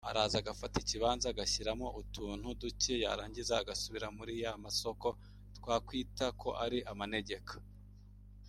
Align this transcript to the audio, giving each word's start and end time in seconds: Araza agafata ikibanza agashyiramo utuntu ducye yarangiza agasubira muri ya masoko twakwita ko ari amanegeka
Araza 0.09 0.35
agafata 0.39 0.75
ikibanza 0.83 1.25
agashyiramo 1.29 1.87
utuntu 2.01 2.47
ducye 2.61 2.93
yarangiza 3.03 3.53
agasubira 3.57 4.07
muri 4.17 4.33
ya 4.43 4.51
masoko 4.63 5.07
twakwita 5.57 6.25
ko 6.41 6.49
ari 6.63 6.79
amanegeka 6.91 7.53